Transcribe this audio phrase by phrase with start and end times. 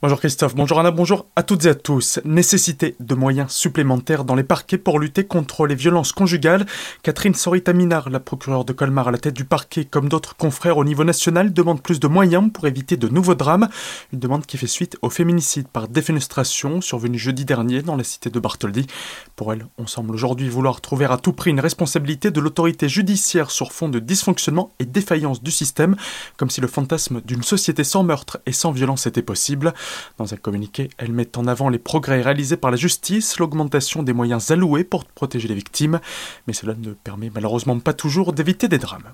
[0.00, 2.20] Bonjour Christophe, bonjour Anna, bonjour à toutes et à tous.
[2.24, 6.66] Nécessité de moyens supplémentaires dans les parquets pour lutter contre les violences conjugales.
[7.02, 10.84] Catherine Sorita-Minard, la procureure de Colmar à la tête du parquet, comme d'autres confrères au
[10.84, 13.68] niveau national, demande plus de moyens pour éviter de nouveaux drames.
[14.12, 18.30] Une demande qui fait suite au féminicide par défenestration survenu jeudi dernier dans la cité
[18.30, 18.86] de Bartholdi.
[19.34, 23.50] Pour elle, on semble aujourd'hui vouloir trouver à tout prix une responsabilité de l'autorité judiciaire
[23.50, 25.96] sur fond de dysfonctionnement et défaillance du système,
[26.36, 29.74] comme si le fantasme d'une société sans meurtre et sans violence était possible.
[30.16, 34.12] Dans un communiqué, elle met en avant les progrès réalisés par la justice, l'augmentation des
[34.12, 36.00] moyens alloués pour protéger les victimes,
[36.46, 39.12] mais cela ne permet malheureusement pas toujours d'éviter des drames.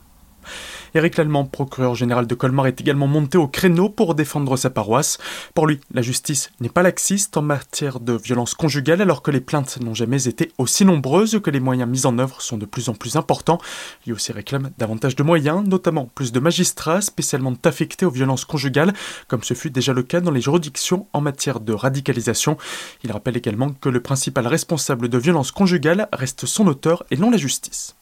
[0.96, 5.18] Éric Lallemand, procureur général de Colmar, est également monté au créneau pour défendre sa paroisse.
[5.52, 9.40] Pour lui, la justice n'est pas laxiste en matière de violence conjugale alors que les
[9.40, 12.88] plaintes n'ont jamais été aussi nombreuses que les moyens mis en œuvre sont de plus
[12.88, 13.58] en plus importants.
[14.06, 18.92] Il aussi réclame davantage de moyens, notamment plus de magistrats spécialement affectés aux violences conjugales,
[19.26, 22.56] comme ce fut déjà le cas dans les juridictions en matière de radicalisation.
[23.02, 27.32] Il rappelle également que le principal responsable de violences conjugales reste son auteur et non
[27.32, 27.96] la justice.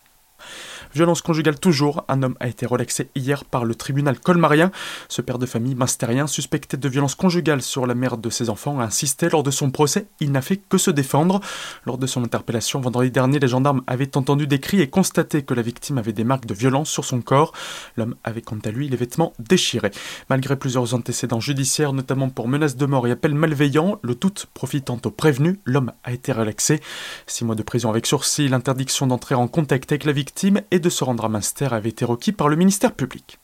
[0.95, 4.71] Violence conjugale toujours, un homme a été relaxé hier par le tribunal colmarien.
[5.09, 8.81] Ce père de famille mastérien suspecté de violence conjugale sur la mère de ses enfants
[8.81, 11.41] a insisté lors de son procès, il n'a fait que se défendre.
[11.87, 15.55] Lors de son interpellation vendredi dernier, les gendarmes avaient entendu des cris et constaté que
[15.55, 17.53] la victime avait des marques de violence sur son corps.
[17.97, 19.93] L'homme avait quant à lui les vêtements déchirés.
[20.29, 24.99] Malgré plusieurs antécédents judiciaires, notamment pour menaces de mort et appels malveillants, le tout profitant
[25.05, 26.81] au prévenu, l'homme a été relaxé.
[27.27, 30.32] Six mois de prison avec sursis, l'interdiction d'entrer en contact avec la victime
[30.71, 33.39] et de se rendre à Münster avait été requis par le ministère public.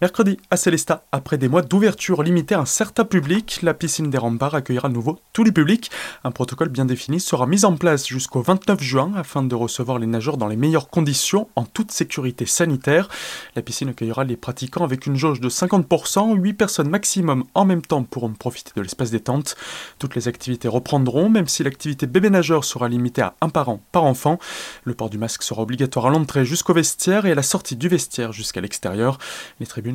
[0.00, 4.18] Mercredi, à Célestat, après des mois d'ouverture limitée à un certain public, la piscine des
[4.18, 5.88] remparts accueillera à nouveau tous les publics.
[6.24, 10.08] Un protocole bien défini sera mis en place jusqu'au 29 juin afin de recevoir les
[10.08, 13.08] nageurs dans les meilleures conditions, en toute sécurité sanitaire.
[13.54, 17.82] La piscine accueillera les pratiquants avec une jauge de 50%, 8 personnes maximum en même
[17.82, 19.54] temps pourront profiter de l'espace détente.
[20.00, 24.02] Toutes les activités reprendront, même si l'activité bébé nageur sera limitée à un parent par
[24.02, 24.40] enfant.
[24.82, 27.88] Le port du masque sera obligatoire à l'entrée jusqu'au vestiaire et à la sortie du
[27.88, 29.18] vestiaire jusqu'à l'extérieur.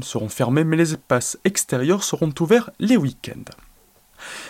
[0.03, 3.51] Seront fermées, mais les espaces extérieurs seront ouverts les week-ends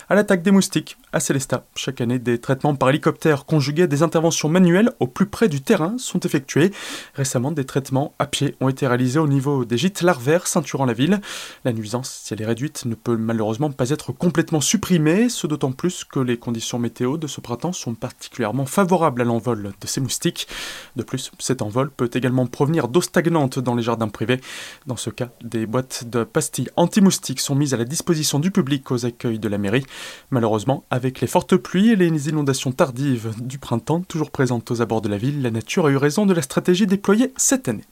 [0.09, 1.65] à l'attaque des moustiques à Célestat.
[1.75, 5.61] Chaque année, des traitements par hélicoptère conjugués à des interventions manuelles au plus près du
[5.61, 6.71] terrain sont effectués.
[7.13, 10.93] Récemment, des traitements à pied ont été réalisés au niveau des gîtes larvaires ceinturant la
[10.93, 11.21] ville.
[11.63, 15.71] La nuisance, si elle est réduite, ne peut malheureusement pas être complètement supprimée, ce d'autant
[15.71, 20.01] plus que les conditions météo de ce printemps sont particulièrement favorables à l'envol de ces
[20.01, 20.47] moustiques.
[20.95, 24.41] De plus, cet envol peut également provenir d'eau stagnante dans les jardins privés.
[24.87, 28.89] Dans ce cas, des boîtes de pastilles anti-moustiques sont mises à la disposition du public
[28.91, 29.85] aux accueils de la mairie.
[30.31, 35.01] Malheureusement, avec les fortes pluies et les inondations tardives du printemps toujours présentes aux abords
[35.01, 37.85] de la ville, la nature a eu raison de la stratégie déployée cette année.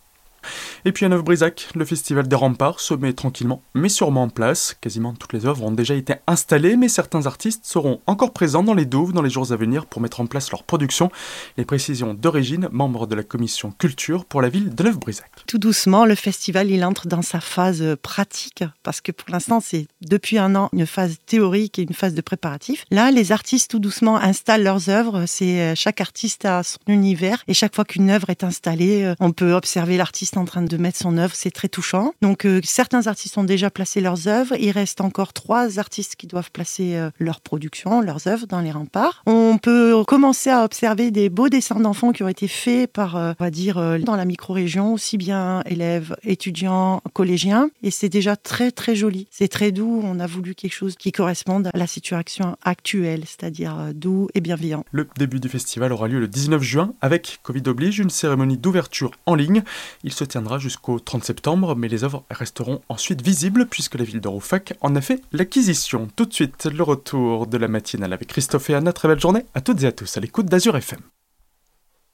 [0.85, 4.75] Et puis à Neuf-Brisac, le festival des remparts se met tranquillement mais sûrement en place.
[4.79, 8.73] Quasiment toutes les œuvres ont déjà été installées, mais certains artistes seront encore présents dans
[8.73, 11.11] les douves dans les jours à venir pour mettre en place leur production.
[11.57, 15.29] Les précisions d'origine, membre de la commission culture pour la ville de Neuf-Brisac.
[15.47, 19.87] Tout doucement, le festival il entre dans sa phase pratique parce que pour l'instant c'est
[20.01, 22.85] depuis un an une phase théorique et une phase de préparatif.
[22.91, 25.25] Là, les artistes tout doucement installent leurs œuvres.
[25.41, 29.31] Euh, chaque artiste a son univers et chaque fois qu'une œuvre est installée, euh, on
[29.31, 32.13] peut observer l'artiste en train de mettre son œuvre, c'est très touchant.
[32.21, 36.27] Donc euh, certains artistes ont déjà placé leurs œuvres, il reste encore trois artistes qui
[36.27, 39.23] doivent placer euh, leur production, leurs œuvres dans les remparts.
[39.25, 43.33] On peut commencer à observer des beaux dessins d'enfants qui ont été faits par, euh,
[43.39, 48.71] on va dire, dans la micro-région, aussi bien élèves, étudiants, collégiens, et c'est déjà très
[48.71, 49.27] très joli.
[49.31, 53.93] C'est très doux, on a voulu quelque chose qui corresponde à la situation actuelle, c'est-à-dire
[53.93, 54.83] doux et bienveillant.
[54.91, 59.11] Le début du festival aura lieu le 19 juin avec Covid oblige, une cérémonie d'ouverture
[59.25, 59.63] en ligne.
[60.03, 64.21] Il se tiendra jusqu'au 30 septembre, mais les œuvres resteront ensuite visibles puisque la ville
[64.21, 66.07] de Roufac en a fait l'acquisition.
[66.15, 68.93] Tout de suite, le retour de la matinale avec Christophe et Anna.
[68.93, 70.99] Très belle journée à toutes et à tous à l'écoute d'Azur FM.